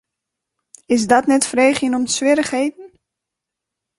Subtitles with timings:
[0.85, 2.91] Is dat net freegjen om swierrichheden?